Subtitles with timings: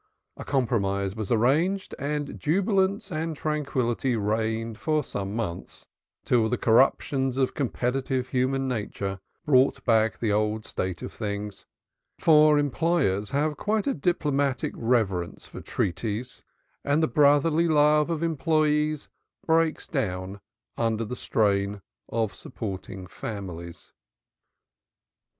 [0.35, 5.85] A compromise was arranged and jubilance and tranquillity reigned for some months,
[6.25, 11.67] till the corruptions of competitive human nature brought back the old state of things
[12.17, 16.41] for employers have quite a diplomatic reverence for treaties
[16.83, 19.07] and the brotherly love of employees
[19.45, 20.41] breaks down
[20.77, 21.79] under the strain
[22.09, 23.93] of supporting families.